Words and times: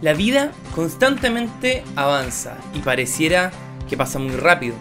La 0.00 0.14
vida 0.14 0.52
constantemente 0.74 1.84
avanza 1.94 2.56
y 2.72 2.78
pareciera 2.78 3.50
que 3.86 3.98
pasa 3.98 4.18
muy 4.18 4.34
rápido. 4.36 4.74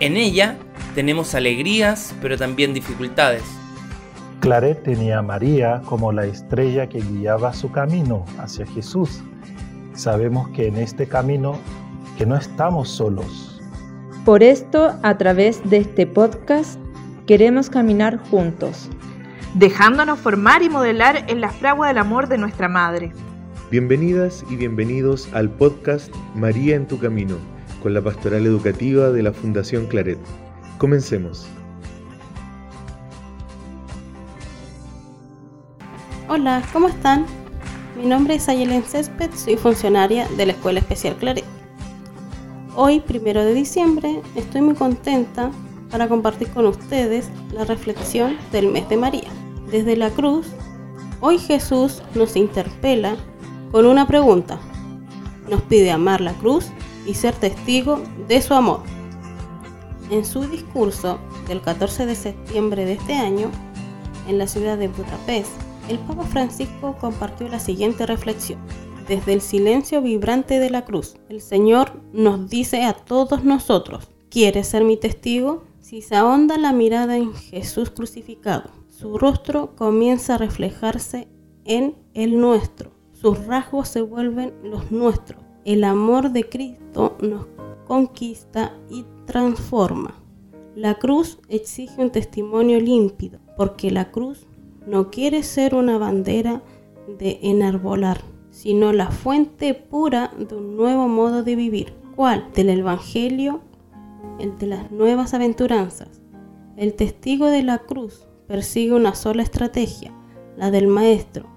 En 0.00 0.16
ella 0.16 0.56
tenemos 0.96 1.36
alegrías, 1.36 2.12
pero 2.20 2.36
también 2.36 2.74
dificultades. 2.74 3.44
Claret 4.40 4.82
tenía 4.82 5.18
a 5.18 5.22
María 5.22 5.80
como 5.84 6.10
la 6.10 6.24
estrella 6.24 6.88
que 6.88 6.98
guiaba 6.98 7.52
su 7.52 7.70
camino 7.70 8.24
hacia 8.38 8.66
Jesús. 8.66 9.22
Sabemos 9.94 10.48
que 10.48 10.66
en 10.66 10.76
este 10.76 11.06
camino 11.06 11.60
que 12.18 12.26
no 12.26 12.34
estamos 12.34 12.88
solos. 12.88 13.60
Por 14.24 14.42
esto, 14.42 14.98
a 15.04 15.18
través 15.18 15.62
de 15.70 15.76
este 15.76 16.08
podcast, 16.08 16.80
queremos 17.28 17.70
caminar 17.70 18.18
juntos, 18.28 18.90
dejándonos 19.54 20.18
formar 20.18 20.62
y 20.62 20.68
modelar 20.68 21.24
en 21.28 21.40
la 21.40 21.50
fragua 21.50 21.86
del 21.86 21.98
amor 21.98 22.26
de 22.26 22.38
nuestra 22.38 22.68
Madre. 22.68 23.12
Bienvenidas 23.72 24.44
y 24.50 24.56
bienvenidos 24.56 25.30
al 25.32 25.48
podcast 25.48 26.14
María 26.34 26.76
en 26.76 26.86
tu 26.86 26.98
Camino, 26.98 27.38
con 27.82 27.94
la 27.94 28.02
pastoral 28.02 28.44
educativa 28.44 29.08
de 29.08 29.22
la 29.22 29.32
Fundación 29.32 29.86
Claret. 29.86 30.18
Comencemos. 30.76 31.46
Hola, 36.28 36.62
¿cómo 36.70 36.88
están? 36.88 37.24
Mi 37.96 38.04
nombre 38.04 38.34
es 38.34 38.46
Ayelen 38.50 38.82
Césped, 38.82 39.30
soy 39.34 39.56
funcionaria 39.56 40.28
de 40.36 40.44
la 40.44 40.52
Escuela 40.52 40.80
Especial 40.80 41.16
Claret. 41.16 41.44
Hoy, 42.76 43.00
primero 43.00 43.42
de 43.42 43.54
diciembre, 43.54 44.20
estoy 44.36 44.60
muy 44.60 44.74
contenta 44.74 45.50
para 45.90 46.08
compartir 46.08 46.48
con 46.48 46.66
ustedes 46.66 47.30
la 47.54 47.64
reflexión 47.64 48.36
del 48.52 48.70
mes 48.70 48.86
de 48.90 48.98
María. 48.98 49.30
Desde 49.70 49.96
la 49.96 50.10
cruz, 50.10 50.48
hoy 51.22 51.38
Jesús 51.38 52.02
nos 52.14 52.36
interpela 52.36 53.16
con 53.72 53.86
una 53.86 54.06
pregunta. 54.06 54.60
Nos 55.50 55.62
pide 55.62 55.90
amar 55.90 56.20
la 56.20 56.34
cruz 56.34 56.66
y 57.06 57.14
ser 57.14 57.34
testigo 57.34 58.00
de 58.28 58.40
su 58.42 58.52
amor. 58.52 58.80
En 60.10 60.26
su 60.26 60.42
discurso 60.42 61.18
del 61.48 61.62
14 61.62 62.04
de 62.04 62.14
septiembre 62.14 62.84
de 62.84 62.92
este 62.92 63.14
año, 63.14 63.50
en 64.28 64.36
la 64.38 64.46
ciudad 64.46 64.76
de 64.76 64.88
Budapest, 64.88 65.50
el 65.88 65.98
Papa 65.98 66.24
Francisco 66.24 66.96
compartió 67.00 67.48
la 67.48 67.58
siguiente 67.58 68.06
reflexión. 68.06 68.60
Desde 69.08 69.32
el 69.32 69.40
silencio 69.40 70.00
vibrante 70.00 70.60
de 70.60 70.70
la 70.70 70.84
cruz, 70.84 71.16
el 71.28 71.40
Señor 71.40 72.00
nos 72.12 72.48
dice 72.48 72.84
a 72.84 72.92
todos 72.92 73.42
nosotros, 73.42 74.08
¿quieres 74.28 74.68
ser 74.68 74.84
mi 74.84 74.96
testigo? 74.96 75.64
Si 75.80 76.02
se 76.02 76.14
ahonda 76.14 76.56
la 76.56 76.72
mirada 76.72 77.16
en 77.16 77.34
Jesús 77.34 77.90
crucificado, 77.90 78.70
su 78.90 79.18
rostro 79.18 79.74
comienza 79.74 80.34
a 80.34 80.38
reflejarse 80.38 81.26
en 81.64 81.96
el 82.14 82.38
nuestro 82.38 82.91
sus 83.22 83.46
rasgos 83.46 83.86
se 83.86 84.02
vuelven 84.02 84.52
los 84.64 84.90
nuestros. 84.90 85.40
El 85.64 85.84
amor 85.84 86.32
de 86.32 86.48
Cristo 86.48 87.16
nos 87.20 87.46
conquista 87.86 88.74
y 88.90 89.06
transforma. 89.26 90.20
La 90.74 90.96
cruz 90.96 91.38
exige 91.48 92.02
un 92.02 92.10
testimonio 92.10 92.80
límpido, 92.80 93.38
porque 93.56 93.92
la 93.92 94.10
cruz 94.10 94.48
no 94.88 95.12
quiere 95.12 95.44
ser 95.44 95.76
una 95.76 95.98
bandera 95.98 96.62
de 97.16 97.38
enarbolar, 97.42 98.20
sino 98.50 98.92
la 98.92 99.12
fuente 99.12 99.72
pura 99.72 100.32
de 100.36 100.56
un 100.56 100.76
nuevo 100.76 101.06
modo 101.06 101.44
de 101.44 101.54
vivir. 101.54 101.94
¿Cuál? 102.16 102.48
Del 102.54 102.70
Evangelio, 102.70 103.60
el 104.40 104.58
de 104.58 104.66
las 104.66 104.90
nuevas 104.90 105.32
aventuranzas. 105.32 106.20
El 106.76 106.94
testigo 106.94 107.46
de 107.46 107.62
la 107.62 107.78
cruz 107.78 108.26
persigue 108.48 108.94
una 108.94 109.14
sola 109.14 109.44
estrategia, 109.44 110.12
la 110.56 110.72
del 110.72 110.88
Maestro, 110.88 111.52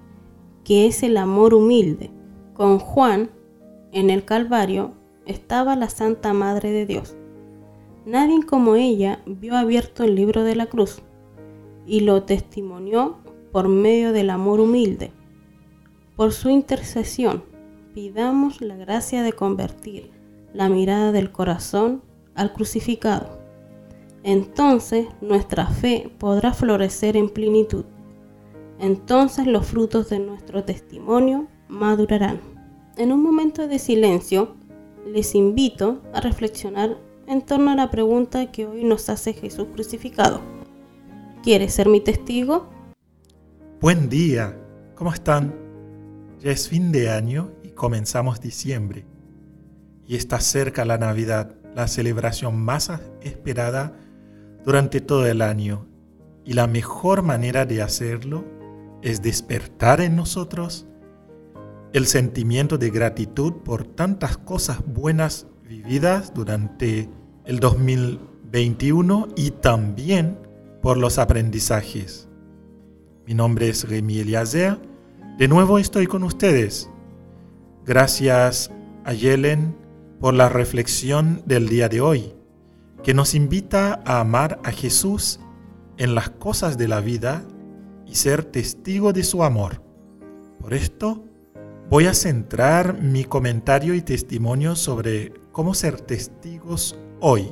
que 0.66 0.88
es 0.88 1.04
el 1.04 1.16
amor 1.16 1.54
humilde. 1.54 2.12
Con 2.54 2.80
Juan, 2.80 3.30
en 3.94 4.10
el 4.10 4.26
Calvario, 4.26 4.92
estaba 5.26 5.76
la 5.78 5.90
Santa 5.90 6.34
Madre 6.34 6.72
de 6.72 6.86
Dios. 6.86 7.16
Nadie 8.06 8.46
como 8.46 8.76
ella 8.76 9.22
vio 9.26 9.56
abierto 9.56 10.04
el 10.04 10.16
libro 10.16 10.44
de 10.44 10.56
la 10.56 10.66
cruz 10.66 11.02
y 11.86 12.02
lo 12.02 12.24
testimonió 12.24 13.18
por 13.52 13.70
medio 13.70 14.12
del 14.12 14.30
amor 14.32 14.60
humilde. 14.60 15.12
Por 16.16 16.34
su 16.34 16.50
intercesión, 16.50 17.44
pidamos 17.94 18.60
la 18.62 18.76
gracia 18.76 19.24
de 19.24 19.34
convertir 19.34 20.12
la 20.54 20.68
mirada 20.68 21.12
del 21.12 21.32
corazón 21.32 22.02
al 22.34 22.54
crucificado. 22.54 23.40
Entonces 24.24 25.08
nuestra 25.22 25.68
fe 25.68 26.10
podrá 26.18 26.54
florecer 26.54 27.16
en 27.18 27.30
plenitud 27.30 27.86
entonces 28.80 29.48
los 29.48 29.66
frutos 29.66 30.10
de 30.10 30.20
nuestro 30.20 30.64
testimonio 30.64 31.48
madurarán. 31.68 32.40
En 32.98 33.12
un 33.12 33.22
momento 33.22 33.68
de 33.68 33.80
silencio, 33.80 34.56
les 35.06 35.36
invito 35.36 36.02
a 36.14 36.22
reflexionar 36.22 36.98
en 37.28 37.42
torno 37.42 37.72
a 37.72 37.76
la 37.76 37.92
pregunta 37.92 38.52
que 38.52 38.66
hoy 38.66 38.84
nos 38.84 39.10
hace 39.10 39.34
Jesús 39.34 39.68
crucificado. 39.74 40.42
¿Quieres 41.44 41.74
ser 41.74 41.90
mi 41.90 42.02
testigo? 42.02 42.70
Buen 43.82 44.10
día, 44.10 44.58
¿cómo 44.96 45.14
están? 45.14 45.54
Ya 46.40 46.52
es 46.52 46.70
fin 46.70 46.92
de 46.92 47.10
año 47.10 47.52
y 47.64 47.70
comenzamos 47.70 48.42
diciembre. 48.42 49.06
Y 50.08 50.16
está 50.16 50.40
cerca 50.40 50.86
la 50.86 50.98
Navidad, 50.98 51.56
la 51.76 51.88
celebración 51.88 52.60
más 52.60 52.92
esperada 53.22 53.94
durante 54.64 55.02
todo 55.02 55.28
el 55.28 55.42
año. 55.42 55.88
Y 56.44 56.54
la 56.54 56.68
mejor 56.68 57.24
manera 57.24 57.66
de 57.66 57.82
hacerlo 57.82 58.46
es 59.06 59.22
despertar 59.22 60.02
en 60.02 60.16
nosotros 60.16 60.88
el 61.94 62.08
sentimiento 62.08 62.80
de 62.80 62.90
gratitud 62.90 63.54
por 63.64 63.86
tantas 63.86 64.36
cosas 64.36 64.80
buenas 64.84 65.46
vividas 65.64 66.34
durante 66.34 67.08
el 67.46 67.60
2021 67.60 69.28
y 69.36 69.52
también 69.52 70.40
por 70.82 70.98
los 70.98 71.20
aprendizajes. 71.20 72.28
Mi 73.28 73.36
nombre 73.36 73.70
es 73.70 73.88
Remy 73.88 74.22
Eliazer. 74.22 74.80
De 75.38 75.48
nuevo 75.48 75.78
estoy 75.78 76.08
con 76.08 76.24
ustedes. 76.24 76.90
Gracias 77.86 78.72
a 79.04 79.14
Yelen 79.14 79.78
por 80.20 80.34
la 80.34 80.50
reflexión 80.50 81.44
del 81.46 81.70
día 81.70 81.90
de 81.90 82.02
hoy, 82.02 82.34
que 83.04 83.14
nos 83.14 83.36
invita 83.36 84.02
a 84.04 84.20
amar 84.20 84.60
a 84.64 84.72
Jesús 84.72 85.40
en 85.98 86.16
las 86.16 86.32
cosas 86.32 86.80
de 86.80 86.88
la 86.88 87.02
vida 87.02 87.46
y 88.06 88.16
ser 88.16 88.44
testigo 88.44 89.14
de 89.14 89.24
su 89.24 89.44
amor. 89.44 89.82
Por 90.60 90.74
esto, 90.74 91.24
voy 91.90 92.06
a 92.06 92.14
centrar 92.14 93.02
mi 93.02 93.24
comentario 93.24 93.94
y 93.94 94.02
testimonio 94.02 94.76
sobre 94.76 95.34
cómo 95.52 95.74
ser 95.74 96.02
testigos 96.02 96.98
hoy, 97.20 97.52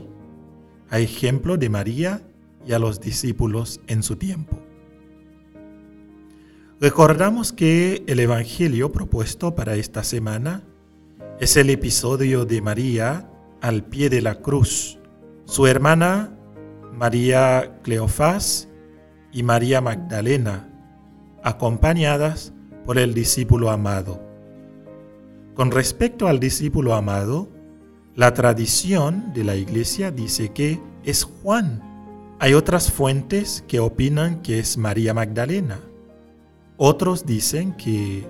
a 0.90 1.00
ejemplo 1.00 1.58
de 1.58 1.70
María 1.70 2.22
y 2.66 2.74
a 2.74 2.80
los 2.80 3.00
discípulos 3.00 3.82
en 3.88 4.04
su 4.04 4.16
tiempo. 4.16 4.60
Recordamos 6.80 7.54
que 7.54 8.04
el 8.08 8.20
Evangelio 8.20 8.92
propuesto 8.92 9.56
para 9.56 9.76
esta 9.76 10.04
semana 10.04 10.64
es 11.40 11.56
el 11.56 11.70
episodio 11.70 12.46
de 12.46 12.62
María 12.62 13.30
al 13.62 13.86
pie 13.86 14.10
de 14.10 14.22
la 14.22 14.36
cruz. 14.36 15.00
Su 15.46 15.68
hermana 15.68 16.38
María 16.94 17.80
Cleofás 17.84 18.68
y 19.34 19.44
María 19.44 19.82
Magdalena, 19.82 20.70
acompañadas 21.44 22.54
por 22.86 22.98
el 22.98 23.14
discípulo 23.14 23.72
amado. 23.72 24.22
Con 25.56 25.72
respecto 25.72 26.28
al 26.28 26.40
discípulo 26.40 26.94
amado, 26.94 27.50
la 28.16 28.34
tradición 28.34 29.34
de 29.34 29.44
la 29.44 29.56
iglesia 29.56 30.12
dice 30.12 30.50
que 30.50 30.80
es 31.04 31.24
Juan. 31.24 31.82
Hay 32.40 32.54
otras 32.54 32.92
fuentes 32.92 33.64
que 33.68 33.80
opinan 33.80 34.42
que 34.42 34.60
es 34.60 34.78
María 34.78 35.14
Magdalena. 35.14 35.80
Otros 36.78 37.26
dicen 37.26 37.74
que 37.74 38.28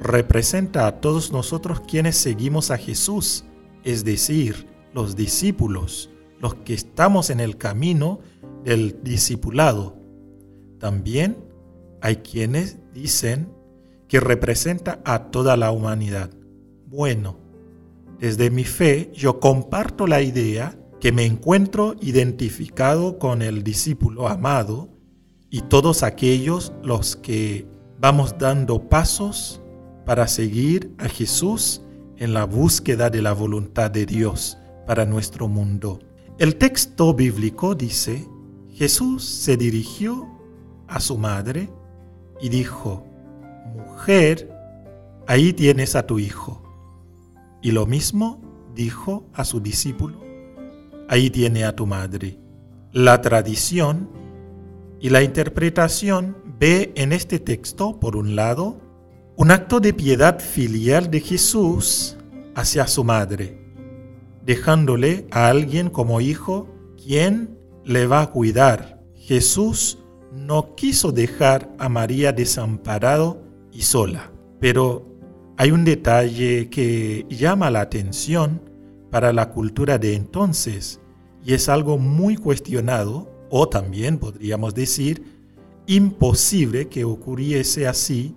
representa 0.00 0.86
a 0.86 1.00
todos 1.00 1.32
nosotros 1.32 1.80
quienes 1.80 2.16
seguimos 2.16 2.70
a 2.70 2.78
Jesús, 2.78 3.44
es 3.82 4.04
decir, 4.04 4.66
los 4.92 5.16
discípulos, 5.16 6.10
los 6.40 6.54
que 6.54 6.74
estamos 6.74 7.30
en 7.30 7.40
el 7.40 7.56
camino 7.56 8.20
del 8.64 9.02
discipulado. 9.02 9.96
También 10.78 11.36
hay 12.00 12.16
quienes 12.16 12.78
dicen 12.92 13.52
que 14.08 14.20
representa 14.20 15.00
a 15.04 15.30
toda 15.30 15.56
la 15.56 15.70
humanidad. 15.70 16.30
Bueno, 16.86 17.38
desde 18.18 18.50
mi 18.50 18.64
fe 18.64 19.10
yo 19.12 19.40
comparto 19.40 20.06
la 20.06 20.22
idea 20.22 20.78
que 21.00 21.12
me 21.12 21.24
encuentro 21.24 21.96
identificado 22.00 23.18
con 23.18 23.42
el 23.42 23.62
discípulo 23.62 24.28
amado 24.28 24.88
y 25.50 25.62
todos 25.62 26.02
aquellos 26.02 26.72
los 26.82 27.16
que 27.16 27.66
vamos 27.98 28.36
dando 28.38 28.88
pasos 28.88 29.60
para 30.04 30.28
seguir 30.28 30.94
a 30.98 31.08
Jesús 31.08 31.82
en 32.16 32.32
la 32.32 32.44
búsqueda 32.44 33.10
de 33.10 33.22
la 33.22 33.32
voluntad 33.32 33.90
de 33.90 34.06
Dios 34.06 34.58
para 34.86 35.04
nuestro 35.04 35.48
mundo. 35.48 35.98
El 36.38 36.56
texto 36.56 37.12
bíblico 37.14 37.74
dice, 37.74 38.26
Jesús 38.70 39.24
se 39.24 39.56
dirigió 39.56 40.35
a 40.88 41.00
su 41.00 41.18
madre 41.18 41.68
y 42.40 42.48
dijo, 42.48 43.06
Mujer, 43.74 44.50
ahí 45.26 45.52
tienes 45.52 45.96
a 45.96 46.06
tu 46.06 46.18
hijo. 46.18 46.62
Y 47.62 47.72
lo 47.72 47.86
mismo 47.86 48.40
dijo 48.74 49.26
a 49.32 49.44
su 49.44 49.60
discípulo, 49.60 50.20
ahí 51.08 51.30
tiene 51.30 51.64
a 51.64 51.74
tu 51.74 51.86
madre. 51.86 52.38
La 52.92 53.20
tradición 53.20 54.08
y 55.00 55.10
la 55.10 55.22
interpretación 55.22 56.36
ve 56.58 56.92
en 56.96 57.12
este 57.12 57.38
texto, 57.38 57.98
por 57.98 58.16
un 58.16 58.36
lado, 58.36 58.80
un 59.36 59.50
acto 59.50 59.80
de 59.80 59.92
piedad 59.92 60.40
filial 60.40 61.10
de 61.10 61.20
Jesús 61.20 62.16
hacia 62.54 62.86
su 62.86 63.04
madre, 63.04 63.58
dejándole 64.44 65.26
a 65.30 65.48
alguien 65.48 65.90
como 65.90 66.20
hijo 66.20 66.68
quien 67.02 67.58
le 67.84 68.06
va 68.06 68.22
a 68.22 68.30
cuidar. 68.30 69.02
Jesús 69.14 69.98
no 70.32 70.74
quiso 70.74 71.12
dejar 71.12 71.74
a 71.78 71.88
María 71.88 72.32
desamparado 72.32 73.42
y 73.72 73.82
sola, 73.82 74.32
pero 74.60 75.06
hay 75.56 75.70
un 75.70 75.84
detalle 75.84 76.68
que 76.68 77.26
llama 77.28 77.70
la 77.70 77.80
atención 77.80 78.60
para 79.10 79.32
la 79.32 79.50
cultura 79.50 79.98
de 79.98 80.14
entonces 80.14 81.00
y 81.44 81.54
es 81.54 81.68
algo 81.68 81.98
muy 81.98 82.36
cuestionado 82.36 83.30
o 83.50 83.68
también 83.68 84.18
podríamos 84.18 84.74
decir 84.74 85.22
imposible 85.86 86.88
que 86.88 87.04
ocurriese 87.04 87.86
así 87.86 88.34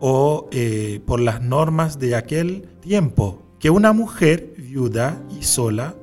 o 0.00 0.48
eh, 0.50 1.00
por 1.06 1.20
las 1.20 1.40
normas 1.40 2.00
de 2.00 2.16
aquel 2.16 2.68
tiempo, 2.80 3.40
que 3.60 3.70
una 3.70 3.92
mujer 3.92 4.54
viuda 4.58 5.24
y 5.38 5.44
sola 5.44 5.94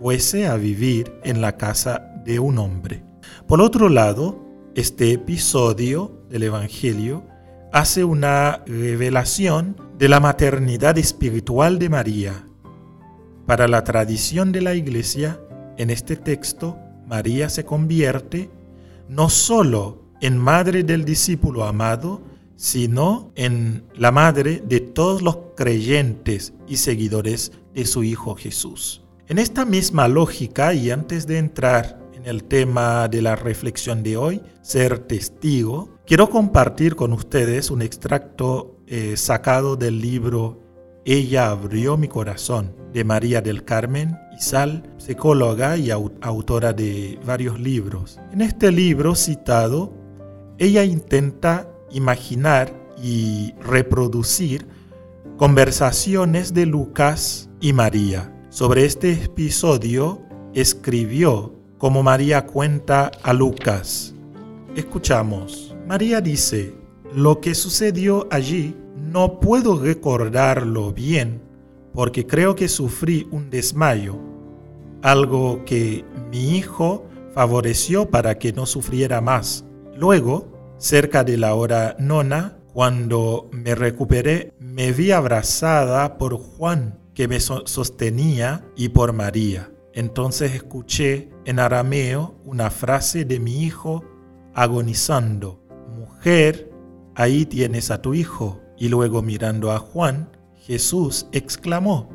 fuese 0.00 0.46
a 0.46 0.56
vivir 0.56 1.12
en 1.24 1.42
la 1.42 1.58
casa 1.58 2.22
de 2.24 2.38
un 2.38 2.56
hombre. 2.56 3.07
Por 3.48 3.62
otro 3.62 3.88
lado, 3.88 4.38
este 4.74 5.10
episodio 5.10 6.20
del 6.28 6.42
Evangelio 6.42 7.24
hace 7.72 8.04
una 8.04 8.62
revelación 8.66 9.74
de 9.96 10.10
la 10.10 10.20
maternidad 10.20 10.98
espiritual 10.98 11.78
de 11.78 11.88
María. 11.88 12.44
Para 13.46 13.66
la 13.66 13.84
tradición 13.84 14.52
de 14.52 14.60
la 14.60 14.74
Iglesia, 14.74 15.40
en 15.78 15.88
este 15.88 16.14
texto, 16.14 16.76
María 17.06 17.48
se 17.48 17.64
convierte 17.64 18.50
no 19.08 19.30
solo 19.30 20.02
en 20.20 20.36
madre 20.36 20.82
del 20.82 21.06
discípulo 21.06 21.64
amado, 21.64 22.20
sino 22.54 23.32
en 23.34 23.82
la 23.94 24.12
madre 24.12 24.62
de 24.62 24.80
todos 24.80 25.22
los 25.22 25.38
creyentes 25.56 26.52
y 26.68 26.76
seguidores 26.76 27.52
de 27.72 27.86
su 27.86 28.04
Hijo 28.04 28.34
Jesús. 28.34 29.06
En 29.26 29.38
esta 29.38 29.64
misma 29.64 30.06
lógica, 30.06 30.74
y 30.74 30.90
antes 30.90 31.26
de 31.26 31.38
entrar 31.38 31.98
en 32.18 32.26
el 32.26 32.44
tema 32.44 33.08
de 33.08 33.22
la 33.22 33.36
reflexión 33.36 34.02
de 34.02 34.16
hoy, 34.16 34.42
ser 34.60 34.98
testigo, 34.98 35.98
quiero 36.06 36.28
compartir 36.28 36.96
con 36.96 37.12
ustedes 37.12 37.70
un 37.70 37.80
extracto 37.80 38.76
eh, 38.86 39.16
sacado 39.16 39.76
del 39.76 40.00
libro 40.00 40.60
Ella 41.04 41.50
abrió 41.50 41.96
mi 41.96 42.08
corazón 42.08 42.74
de 42.92 43.04
María 43.04 43.40
del 43.40 43.64
Carmen 43.64 44.18
Isal, 44.36 44.82
psicóloga 44.98 45.76
y 45.76 45.90
autora 45.90 46.72
de 46.72 47.18
varios 47.24 47.60
libros. 47.60 48.18
En 48.32 48.40
este 48.40 48.72
libro 48.72 49.14
citado, 49.14 49.92
ella 50.58 50.84
intenta 50.84 51.70
imaginar 51.90 52.74
y 53.00 53.54
reproducir 53.60 54.66
conversaciones 55.36 56.52
de 56.52 56.66
Lucas 56.66 57.48
y 57.60 57.72
María. 57.72 58.34
Sobre 58.50 58.84
este 58.84 59.12
episodio 59.12 60.20
escribió 60.52 61.57
como 61.78 62.02
María 62.02 62.46
cuenta 62.46 63.10
a 63.22 63.32
Lucas. 63.32 64.14
Escuchamos. 64.76 65.74
María 65.86 66.20
dice, 66.20 66.74
lo 67.14 67.40
que 67.40 67.54
sucedió 67.54 68.26
allí 68.30 68.76
no 68.96 69.40
puedo 69.40 69.80
recordarlo 69.80 70.92
bien 70.92 71.40
porque 71.94 72.26
creo 72.26 72.54
que 72.54 72.68
sufrí 72.68 73.26
un 73.30 73.48
desmayo, 73.48 74.18
algo 75.02 75.64
que 75.64 76.04
mi 76.30 76.56
hijo 76.56 77.06
favoreció 77.32 78.10
para 78.10 78.38
que 78.38 78.52
no 78.52 78.66
sufriera 78.66 79.20
más. 79.20 79.64
Luego, 79.96 80.58
Cerca 80.78 81.24
de 81.24 81.36
la 81.36 81.56
hora 81.56 81.96
nona, 81.98 82.56
cuando 82.72 83.50
me 83.50 83.74
recuperé, 83.74 84.52
me 84.60 84.92
vi 84.92 85.10
abrazada 85.10 86.18
por 86.18 86.36
Juan, 86.36 87.00
que 87.14 87.26
me 87.26 87.40
sostenía, 87.40 88.64
y 88.76 88.90
por 88.90 89.12
María. 89.12 89.72
Entonces 89.92 90.54
escuché 90.54 91.30
en 91.48 91.60
arameo 91.60 92.34
una 92.44 92.70
frase 92.70 93.24
de 93.24 93.40
mi 93.40 93.62
hijo 93.64 94.04
agonizando, 94.52 95.64
Mujer, 95.96 96.70
ahí 97.14 97.46
tienes 97.46 97.90
a 97.90 98.02
tu 98.02 98.12
hijo. 98.12 98.60
Y 98.76 98.90
luego 98.90 99.22
mirando 99.22 99.72
a 99.72 99.78
Juan, 99.78 100.28
Jesús 100.66 101.26
exclamó, 101.32 102.10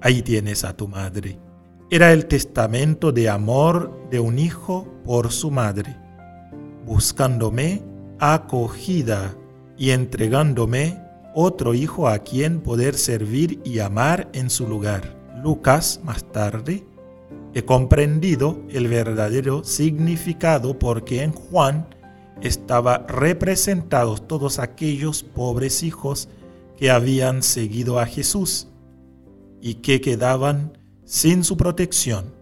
Ahí 0.00 0.20
tienes 0.22 0.64
a 0.64 0.76
tu 0.76 0.88
madre. 0.88 1.38
Era 1.90 2.12
el 2.12 2.26
testamento 2.26 3.12
de 3.12 3.30
amor 3.30 4.08
de 4.10 4.18
un 4.18 4.40
hijo 4.40 4.92
por 5.04 5.30
su 5.30 5.52
madre. 5.52 5.96
Buscándome, 6.84 7.84
acogida 8.18 9.36
y 9.78 9.90
entregándome 9.90 11.00
otro 11.36 11.72
hijo 11.72 12.08
a 12.08 12.18
quien 12.18 12.60
poder 12.60 12.96
servir 12.96 13.60
y 13.64 13.78
amar 13.78 14.28
en 14.32 14.50
su 14.50 14.66
lugar. 14.66 15.16
Lucas, 15.40 16.00
más 16.02 16.24
tarde, 16.32 16.84
he 17.54 17.64
comprendido 17.64 18.60
el 18.70 18.88
verdadero 18.88 19.64
significado 19.64 20.78
porque 20.78 21.22
en 21.22 21.32
Juan 21.32 21.86
estaba 22.40 23.06
representados 23.06 24.26
todos 24.26 24.58
aquellos 24.58 25.22
pobres 25.22 25.82
hijos 25.82 26.28
que 26.76 26.90
habían 26.90 27.42
seguido 27.42 28.00
a 28.00 28.06
Jesús 28.06 28.68
y 29.60 29.74
que 29.74 30.00
quedaban 30.00 30.78
sin 31.04 31.44
su 31.44 31.56
protección. 31.56 32.34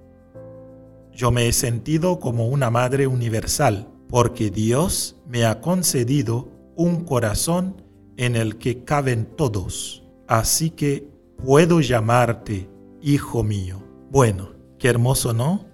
Yo 1.12 1.30
me 1.30 1.48
he 1.48 1.52
sentido 1.52 2.18
como 2.20 2.48
una 2.48 2.70
madre 2.70 3.06
universal 3.06 3.88
porque 4.08 4.50
Dios 4.50 5.16
me 5.26 5.44
ha 5.44 5.60
concedido 5.60 6.48
un 6.76 7.04
corazón 7.04 7.82
en 8.16 8.36
el 8.36 8.56
que 8.56 8.84
caben 8.84 9.26
todos. 9.36 10.02
Así 10.26 10.70
que 10.70 11.08
puedo 11.44 11.80
llamarte 11.80 12.70
hijo 13.02 13.42
mío. 13.42 13.82
Bueno, 14.10 14.59
qué 14.80 14.88
hermoso, 14.88 15.32
¿no? 15.32 15.66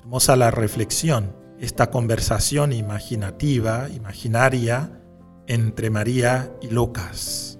Hermosa 0.00 0.36
la 0.36 0.50
reflexión, 0.50 1.36
esta 1.58 1.90
conversación 1.90 2.72
imaginativa, 2.72 3.88
imaginaria, 3.90 5.02
entre 5.48 5.90
María 5.90 6.56
y 6.62 6.68
Lucas. 6.68 7.58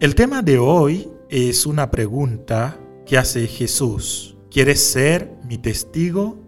El 0.00 0.14
tema 0.14 0.42
de 0.42 0.58
hoy 0.58 1.10
es 1.28 1.66
una 1.66 1.90
pregunta 1.90 2.80
que 3.04 3.18
hace 3.18 3.48
Jesús. 3.48 4.36
¿Quieres 4.48 4.82
ser 4.82 5.36
mi 5.44 5.58
testigo? 5.58 6.38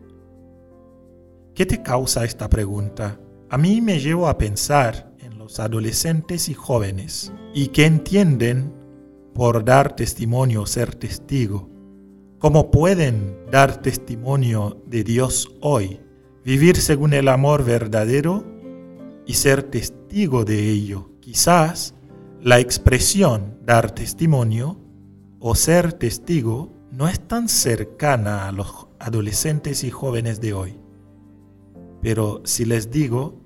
¿Qué 1.55 1.67
te 1.67 1.83
causa 1.83 2.25
esta 2.25 2.49
pregunta? 2.49 3.21
A 3.51 3.59
mí 3.59 3.81
me 3.81 3.99
llevo 3.99 4.29
a 4.29 4.39
pensar 4.39 5.13
en 5.19 5.37
los 5.37 5.59
adolescentes 5.59 6.49
y 6.49 6.55
jóvenes 6.55 7.33
y 7.53 7.69
que 7.69 7.87
entienden 7.87 8.73
por 9.35 9.65
dar 9.65 9.97
testimonio, 9.97 10.65
ser 10.65 10.95
testigo. 10.95 11.70
¿Cómo 12.41 12.71
pueden 12.71 13.37
dar 13.51 13.83
testimonio 13.83 14.83
de 14.87 15.05
Dios 15.05 15.55
hoy? 15.61 16.01
Vivir 16.43 16.79
según 16.79 17.13
el 17.13 17.29
amor 17.29 17.67
verdadero 17.67 18.47
y 19.27 19.35
ser 19.35 19.63
testigo 19.63 20.47
de 20.47 20.71
ello. 20.71 21.11
Quizás 21.21 21.95
la 22.41 22.59
expresión 22.59 23.59
dar 23.63 23.91
testimonio 23.91 24.81
o 25.39 25.55
ser 25.55 25.93
testigo 25.93 26.73
no 26.91 27.09
es 27.09 27.21
tan 27.21 27.47
cercana 27.47 28.49
a 28.49 28.53
los 28.53 28.89
adolescentes 28.99 29.85
y 29.85 29.91
jóvenes 29.91 30.41
de 30.41 30.55
hoy. 30.55 30.79
Pero 32.01 32.41
si 32.47 32.65
les 32.65 32.91
digo 32.91 33.39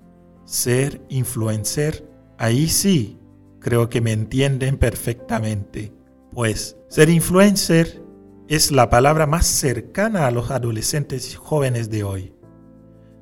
ser 0.45 1.05
influencer, 1.09 2.09
ahí 2.39 2.69
sí 2.69 3.19
creo 3.59 3.89
que 3.89 4.01
me 4.01 4.13
entienden 4.13 4.77
perfectamente. 4.77 5.93
Pues 6.31 6.77
ser 6.89 7.09
influencer 7.09 8.04
es 8.49 8.71
la 8.71 8.91
palabra 8.91 9.27
más 9.27 9.47
cercana 9.47 10.27
a 10.27 10.31
los 10.31 10.51
adolescentes 10.51 11.33
y 11.33 11.35
jóvenes 11.35 11.89
de 11.89 12.05
hoy, 12.05 12.35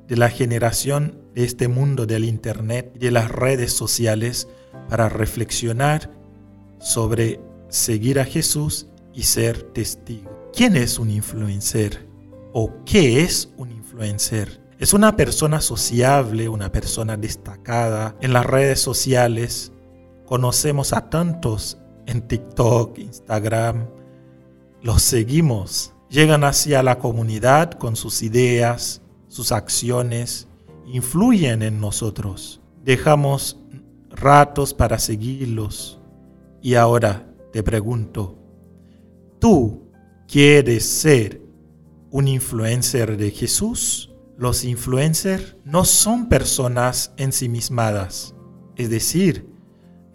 de 0.07 0.17
la 0.17 0.29
generación 0.29 1.21
de 1.33 1.45
este 1.45 1.69
mundo 1.69 2.05
del 2.05 2.25
Internet 2.25 2.91
y 2.95 2.99
de 2.99 3.11
las 3.11 3.31
redes 3.31 3.71
sociales 3.71 4.49
para 4.89 5.07
reflexionar 5.07 6.11
sobre 6.79 7.39
seguir 7.69 8.19
a 8.19 8.25
Jesús 8.25 8.87
y 9.13 9.23
ser 9.23 9.63
testigo. 9.63 10.51
¿Quién 10.53 10.75
es 10.75 10.99
un 10.99 11.09
influencer? 11.09 12.05
¿O 12.51 12.71
qué 12.85 13.21
es 13.21 13.49
un 13.57 13.71
influencer? 13.71 14.61
Es 14.77 14.93
una 14.93 15.15
persona 15.15 15.61
sociable, 15.61 16.49
una 16.49 16.71
persona 16.71 17.15
destacada 17.15 18.17
en 18.19 18.33
las 18.33 18.45
redes 18.45 18.81
sociales. 18.81 19.71
Conocemos 20.25 20.91
a 20.91 21.09
tantos 21.09 21.77
en 22.05 22.27
TikTok, 22.27 22.99
Instagram. 22.99 23.87
Los 24.83 25.01
seguimos. 25.01 25.93
Llegan 26.09 26.43
hacia 26.43 26.83
la 26.83 26.99
comunidad 26.99 27.71
con 27.71 27.95
sus 27.95 28.21
ideas, 28.21 29.01
sus 29.29 29.53
acciones. 29.53 30.49
Influyen 30.85 31.63
en 31.63 31.79
nosotros. 31.79 32.61
Dejamos 32.83 33.61
ratos 34.09 34.73
para 34.73 34.99
seguirlos. 34.99 36.01
Y 36.61 36.75
ahora 36.75 37.33
te 37.53 37.63
pregunto, 37.63 38.37
¿tú 39.39 39.87
quieres 40.27 40.85
ser 40.85 41.41
un 42.11 42.27
influencer 42.27 43.15
de 43.15 43.31
Jesús? 43.31 44.13
Los 44.37 44.65
influencers 44.65 45.55
no 45.63 45.85
son 45.85 46.27
personas 46.27 47.13
ensimismadas, 47.15 48.35
es 48.75 48.89
decir, 48.89 49.47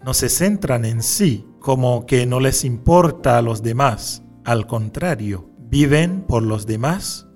no 0.05 0.13
se 0.13 0.29
centran 0.29 0.85
en 0.85 1.01
sí, 1.01 1.47
como 1.59 2.05
que 2.05 2.27
no 2.27 2.39
les 2.39 2.63
importa 2.65 3.39
a 3.39 3.41
los 3.41 3.63
demás. 3.63 4.21
Al 4.49 4.65
contrario, 4.65 5.47
viven 5.59 6.23
por 6.23 6.41
los 6.41 6.65
demás, 6.65 7.27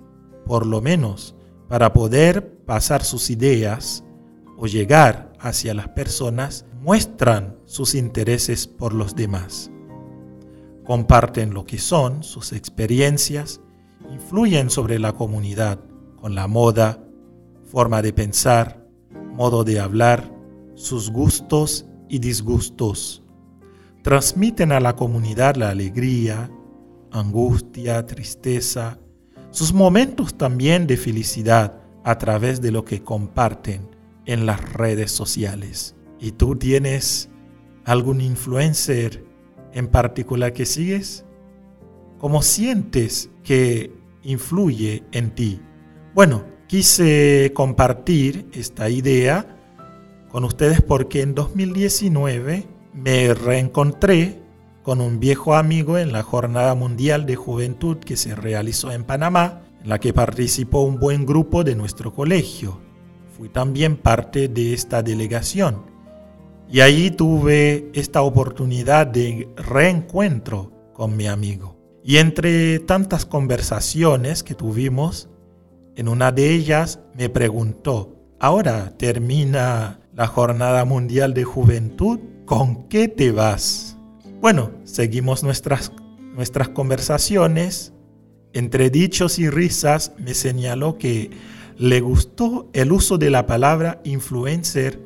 por 0.46 0.66
lo 0.66 0.80
menos, 0.80 1.36
para 1.68 1.92
poder 1.92 2.58
pasar 2.64 3.04
sus 3.04 3.30
ideas 3.30 4.02
o 4.56 4.66
llegar 4.66 5.32
hacia 5.38 5.74
las 5.74 5.86
personas, 5.90 6.66
muestran 6.80 7.56
sus 7.66 7.94
intereses 7.94 8.66
por 8.66 8.92
los 8.92 9.14
demás. 9.14 9.70
Comparten 10.84 11.54
lo 11.54 11.64
que 11.66 11.78
son, 11.78 12.24
sus 12.24 12.52
experiencias, 12.52 13.60
influyen 14.12 14.68
sobre 14.68 14.98
la 14.98 15.12
comunidad 15.12 15.78
con 16.16 16.34
la 16.34 16.48
moda, 16.48 16.98
forma 17.62 18.02
de 18.02 18.12
pensar, 18.12 18.88
modo 19.34 19.62
de 19.62 19.78
hablar, 19.78 20.34
sus 20.74 21.12
gustos 21.12 21.86
y 22.08 22.18
disgustos. 22.18 23.22
Transmiten 24.02 24.72
a 24.72 24.80
la 24.80 24.96
comunidad 24.96 25.54
la 25.54 25.70
alegría, 25.70 26.50
angustia, 27.14 28.04
tristeza, 28.06 28.98
sus 29.50 29.72
momentos 29.72 30.36
también 30.36 30.86
de 30.86 30.96
felicidad 30.96 31.80
a 32.02 32.18
través 32.18 32.60
de 32.60 32.72
lo 32.72 32.84
que 32.84 33.02
comparten 33.02 33.88
en 34.26 34.46
las 34.46 34.72
redes 34.72 35.12
sociales. 35.12 35.94
¿Y 36.18 36.32
tú 36.32 36.56
tienes 36.56 37.30
algún 37.84 38.20
influencer 38.20 39.24
en 39.72 39.86
particular 39.86 40.52
que 40.52 40.66
sigues? 40.66 41.24
¿Cómo 42.18 42.42
sientes 42.42 43.30
que 43.44 43.92
influye 44.22 45.04
en 45.12 45.34
ti? 45.34 45.60
Bueno, 46.14 46.44
quise 46.66 47.52
compartir 47.54 48.48
esta 48.52 48.88
idea 48.88 49.56
con 50.30 50.44
ustedes 50.44 50.82
porque 50.82 51.22
en 51.22 51.34
2019 51.34 52.66
me 52.92 53.34
reencontré 53.34 54.43
con 54.84 55.00
un 55.00 55.18
viejo 55.18 55.54
amigo 55.54 55.96
en 55.96 56.12
la 56.12 56.22
Jornada 56.22 56.74
Mundial 56.74 57.24
de 57.24 57.36
Juventud 57.36 57.96
que 57.96 58.18
se 58.18 58.36
realizó 58.36 58.92
en 58.92 59.02
Panamá, 59.02 59.62
en 59.82 59.88
la 59.88 59.98
que 59.98 60.12
participó 60.12 60.82
un 60.82 61.00
buen 61.00 61.24
grupo 61.24 61.64
de 61.64 61.74
nuestro 61.74 62.12
colegio. 62.12 62.78
Fui 63.36 63.48
también 63.48 63.96
parte 63.96 64.46
de 64.46 64.74
esta 64.74 65.02
delegación 65.02 65.94
y 66.68 66.82
allí 66.82 67.10
tuve 67.10 67.90
esta 67.94 68.20
oportunidad 68.20 69.06
de 69.06 69.48
reencuentro 69.56 70.70
con 70.92 71.16
mi 71.16 71.28
amigo. 71.28 71.76
Y 72.04 72.18
entre 72.18 72.78
tantas 72.80 73.24
conversaciones 73.24 74.42
que 74.42 74.54
tuvimos, 74.54 75.30
en 75.96 76.08
una 76.08 76.30
de 76.30 76.54
ellas 76.54 77.00
me 77.14 77.30
preguntó, 77.30 78.16
ahora 78.38 78.92
termina 78.98 80.00
la 80.12 80.26
Jornada 80.26 80.84
Mundial 80.84 81.32
de 81.32 81.44
Juventud, 81.44 82.20
¿con 82.44 82.86
qué 82.88 83.08
te 83.08 83.32
vas? 83.32 83.93
Bueno, 84.44 84.72
seguimos 84.84 85.42
nuestras, 85.42 85.90
nuestras 86.34 86.68
conversaciones. 86.68 87.94
Entre 88.52 88.90
dichos 88.90 89.38
y 89.38 89.48
risas 89.48 90.12
me 90.18 90.34
señaló 90.34 90.98
que 90.98 91.30
le 91.78 92.02
gustó 92.02 92.68
el 92.74 92.92
uso 92.92 93.16
de 93.16 93.30
la 93.30 93.46
palabra 93.46 94.02
influencer 94.04 95.00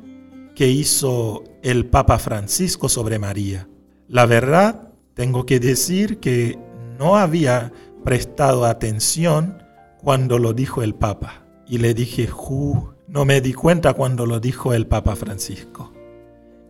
que 0.56 0.66
hizo 0.66 1.44
el 1.62 1.86
Papa 1.86 2.18
Francisco 2.18 2.88
sobre 2.88 3.20
María. 3.20 3.68
La 4.08 4.26
verdad, 4.26 4.88
tengo 5.14 5.46
que 5.46 5.60
decir 5.60 6.18
que 6.18 6.58
no 6.98 7.16
había 7.16 7.72
prestado 8.02 8.64
atención 8.64 9.62
cuando 10.02 10.40
lo 10.40 10.52
dijo 10.52 10.82
el 10.82 10.96
Papa. 10.96 11.46
Y 11.64 11.78
le 11.78 11.94
dije, 11.94 12.26
Ju, 12.26 12.92
no 13.06 13.24
me 13.24 13.40
di 13.40 13.52
cuenta 13.52 13.94
cuando 13.94 14.26
lo 14.26 14.40
dijo 14.40 14.74
el 14.74 14.88
Papa 14.88 15.14
Francisco. 15.14 15.92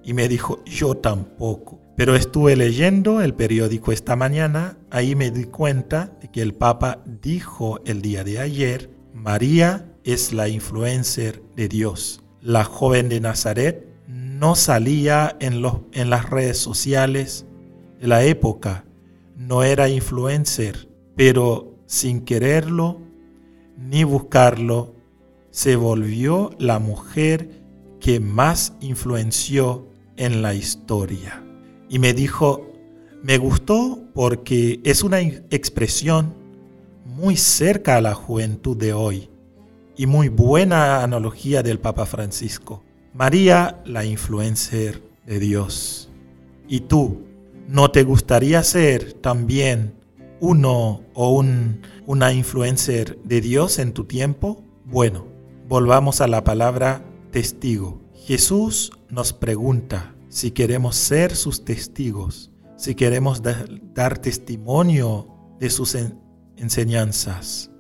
Y 0.05 0.13
me 0.13 0.29
dijo, 0.29 0.63
yo 0.67 0.99
tampoco. 0.99 1.88
Pero 1.99 2.15
estuve 2.15 2.55
leyendo 2.55 3.23
el 3.23 3.35
periódico 3.35 3.91
esta 3.91 4.15
mañana, 4.15 4.79
ahí 4.89 5.17
me 5.17 5.33
di 5.33 5.47
cuenta 5.47 6.17
de 6.21 6.31
que 6.31 6.43
el 6.43 6.55
Papa 6.55 7.03
dijo 7.05 7.81
el 7.87 8.03
día 8.03 8.23
de 8.23 8.39
ayer, 8.39 8.89
María 9.13 9.93
es 10.05 10.33
la 10.33 10.49
influencer 10.49 11.43
de 11.57 11.67
Dios. 11.67 12.23
La 12.41 12.63
joven 12.63 13.09
de 13.09 13.19
Nazaret 13.19 13.85
no 14.07 14.55
salía 14.55 15.37
en, 15.41 15.61
los, 15.61 15.79
en 15.91 16.09
las 16.09 16.31
redes 16.31 16.59
sociales 16.59 17.47
de 18.01 18.07
la 18.07 18.23
época, 18.23 18.85
no 19.37 19.65
era 19.65 19.89
influencer, 19.89 20.89
pero 21.17 21.75
sin 21.87 22.21
quererlo 22.21 23.01
ni 23.77 24.05
buscarlo, 24.05 24.95
se 25.51 25.75
volvió 25.75 26.53
la 26.61 26.79
mujer 26.79 27.61
que 27.99 28.21
más 28.21 28.75
influenció 28.81 29.89
en 30.17 30.43
la 30.43 30.55
historia 30.55 31.43
y 31.89 31.99
me 31.99 32.13
dijo, 32.13 32.73
me 33.23 33.39
gustó 33.39 34.01
porque 34.15 34.81
es 34.85 35.03
una 35.03 35.21
expresión 35.21 36.35
muy 37.05 37.37
cerca 37.37 37.97
a 37.97 38.01
la 38.01 38.15
juventud 38.15 38.77
de 38.77 38.93
hoy 38.93 39.29
y 39.97 40.07
muy 40.07 40.29
buena 40.29 41.03
analogía 41.03 41.63
del 41.63 41.81
Papa 41.81 42.07
Francisco. 42.07 42.85
María, 43.13 43.83
la 43.85 44.05
influencer 44.05 45.03
de 45.27 45.41
Dios. 45.41 46.09
¿Y 46.69 46.81
tú, 46.81 47.25
no 47.67 47.91
te 47.91 48.05
gustaría 48.05 48.63
ser 48.63 49.15
también 49.15 49.95
uno 50.41 51.03
o 51.15 51.35
un, 51.35 51.83
una 52.07 52.33
influencer 52.33 53.19
de 53.25 53.41
Dios 53.41 53.79
en 53.79 53.93
tu 53.93 54.05
tiempo? 54.05 54.63
Bueno, 54.85 55.27
volvamos 55.69 56.21
a 56.21 56.29
la 56.29 56.45
palabra 56.45 57.05
testigo. 57.33 58.01
Jesús 58.15 58.93
nos 59.11 59.33
pregunta, 59.33 60.15
si 60.29 60.51
queremos 60.51 60.97
ser 60.97 61.35
sus 61.35 61.65
testigos, 61.65 62.51
si 62.77 62.95
queremos 62.95 63.43
dar 63.43 64.19
testimonio 64.19 65.57
de 65.59 65.71
sus 65.71 65.97
enseñanzas. 66.57 67.71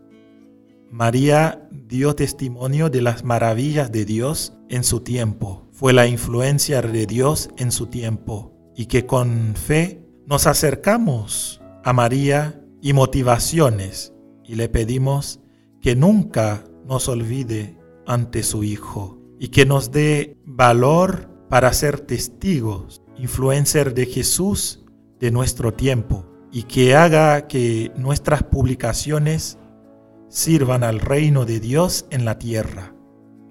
María 0.90 1.68
dio 1.70 2.14
testimonio 2.14 2.88
de 2.88 3.02
las 3.02 3.22
maravillas 3.22 3.92
de 3.92 4.04
Dios 4.04 4.54
en 4.70 4.84
su 4.84 5.00
tiempo. 5.00 5.68
Fue 5.72 5.92
la 5.92 6.06
influencia 6.06 6.80
de 6.80 7.06
Dios 7.06 7.50
en 7.58 7.70
su 7.72 7.86
tiempo 7.86 8.54
y 8.74 8.86
que 8.86 9.04
con 9.04 9.54
fe 9.54 10.02
nos 10.26 10.46
acercamos 10.46 11.60
a 11.84 11.92
María 11.92 12.62
y 12.80 12.94
motivaciones 12.94 14.14
y 14.44 14.54
le 14.54 14.68
pedimos 14.68 15.40
que 15.80 15.94
nunca 15.94 16.64
nos 16.86 17.08
olvide 17.08 17.76
ante 18.06 18.42
su 18.42 18.64
Hijo 18.64 19.18
y 19.38 19.48
que 19.48 19.66
nos 19.66 19.92
dé 19.92 20.38
valor 20.44 21.28
para 21.48 21.72
ser 21.72 22.00
testigos, 22.00 23.02
influencer 23.16 23.94
de 23.94 24.06
Jesús 24.06 24.84
de 25.18 25.30
nuestro 25.30 25.74
tiempo 25.74 26.24
y 26.52 26.64
que 26.64 26.94
haga 26.94 27.46
que 27.46 27.92
nuestras 27.96 28.42
publicaciones 28.42 29.58
sirvan 30.28 30.84
al 30.84 31.00
reino 31.00 31.44
de 31.44 31.60
Dios 31.60 32.06
en 32.10 32.24
la 32.24 32.38
tierra. 32.38 32.94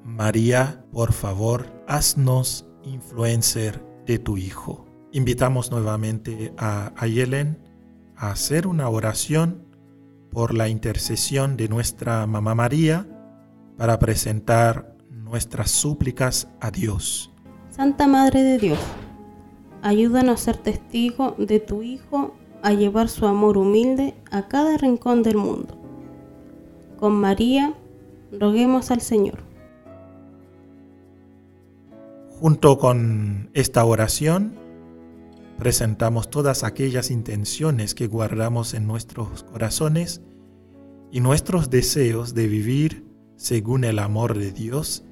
María, 0.03 0.85
por 0.91 1.11
favor, 1.11 1.83
haznos 1.87 2.67
influencer 2.83 3.83
de 4.05 4.19
tu 4.19 4.37
Hijo. 4.37 4.85
Invitamos 5.11 5.71
nuevamente 5.71 6.53
a 6.57 6.93
Ayelen 6.95 7.63
a 8.15 8.31
hacer 8.31 8.67
una 8.67 8.89
oración 8.89 9.67
por 10.31 10.53
la 10.53 10.69
intercesión 10.69 11.57
de 11.57 11.67
nuestra 11.67 12.25
Mamá 12.27 12.55
María 12.55 13.07
para 13.77 13.99
presentar 13.99 14.95
nuestras 15.09 15.71
súplicas 15.71 16.47
a 16.61 16.71
Dios. 16.71 17.33
Santa 17.77 18.07
Madre 18.07 18.41
de 18.41 18.57
Dios, 18.57 18.79
ayúdanos 19.83 20.41
a 20.41 20.43
ser 20.45 20.57
testigo 20.57 21.35
de 21.37 21.59
tu 21.59 21.83
Hijo, 21.83 22.33
a 22.63 22.73
llevar 22.73 23.07
su 23.07 23.27
amor 23.27 23.55
humilde 23.55 24.15
a 24.31 24.47
cada 24.47 24.77
rincón 24.77 25.21
del 25.21 25.37
mundo. 25.37 25.77
Con 26.97 27.13
María, 27.13 27.75
roguemos 28.31 28.89
al 28.89 29.01
Señor. 29.01 29.43
Junto 32.39 32.79
con 32.79 33.51
esta 33.53 33.85
oración, 33.85 34.55
presentamos 35.59 36.31
todas 36.31 36.63
aquellas 36.63 37.11
intenciones 37.11 37.93
que 37.93 38.07
guardamos 38.07 38.73
en 38.73 38.87
nuestros 38.87 39.43
corazones 39.43 40.21
y 41.11 41.19
nuestros 41.19 41.69
deseos 41.69 42.33
de 42.33 42.47
vivir 42.47 43.05
según 43.35 43.83
el 43.83 43.99
amor 43.99 44.35
de 44.35 44.51
Dios 44.51 45.03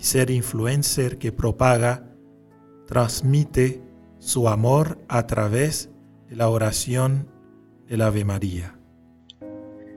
y 0.00 0.02
ser 0.02 0.30
influencer 0.30 1.18
que 1.18 1.30
propaga 1.30 2.07
transmite 2.88 3.82
su 4.18 4.48
amor 4.48 4.98
a 5.08 5.26
través 5.26 5.90
de 6.26 6.36
la 6.36 6.48
oración 6.48 7.28
del 7.86 8.00
Ave 8.00 8.24
María. 8.24 8.80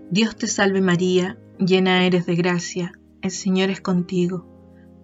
Dios 0.10 0.36
te 0.36 0.48
salve 0.48 0.82
María, 0.82 1.40
llena 1.58 2.06
eres 2.06 2.26
de 2.26 2.36
gracia, 2.36 2.92
el 3.22 3.32
Señor 3.32 3.70
es 3.70 3.80
contigo. 3.80 4.46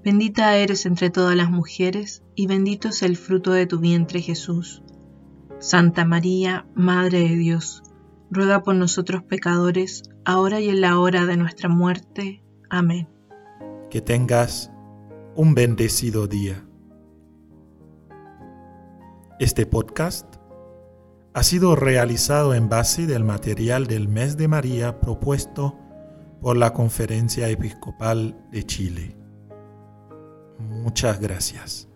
Bendita 0.03 0.57
eres 0.57 0.85
entre 0.85 1.09
todas 1.09 1.37
las 1.37 1.49
mujeres, 1.49 2.23
y 2.35 2.45
bendito 2.47 2.89
es 2.89 3.03
el 3.03 3.15
fruto 3.15 3.53
de 3.53 3.67
tu 3.67 3.79
vientre 3.79 4.21
Jesús. 4.21 4.83
Santa 5.59 6.03
María, 6.03 6.67
Madre 6.75 7.19
de 7.19 7.35
Dios, 7.37 7.83
ruega 8.29 8.63
por 8.63 8.75
nosotros 8.75 9.23
pecadores, 9.23 10.03
ahora 10.25 10.59
y 10.59 10.67
en 10.67 10.81
la 10.81 10.99
hora 10.99 11.25
de 11.25 11.37
nuestra 11.37 11.69
muerte. 11.69 12.43
Amén. 12.69 13.07
Que 13.89 14.01
tengas 14.01 14.73
un 15.35 15.55
bendecido 15.55 16.27
día. 16.27 16.66
Este 19.39 19.67
podcast 19.67 20.25
ha 21.35 21.43
sido 21.43 21.75
realizado 21.75 22.55
en 22.55 22.69
base 22.69 23.05
del 23.05 23.23
material 23.23 23.85
del 23.85 24.07
mes 24.07 24.35
de 24.35 24.47
María 24.47 24.99
propuesto 24.99 25.77
por 26.41 26.57
la 26.57 26.73
Conferencia 26.73 27.47
Episcopal 27.47 28.35
de 28.51 28.65
Chile. 28.65 29.15
Muchas 30.57 31.19
gracias. 31.19 31.86